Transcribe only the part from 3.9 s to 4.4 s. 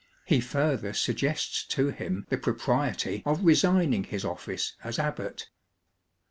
his